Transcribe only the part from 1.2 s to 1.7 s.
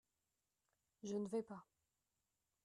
vais pas.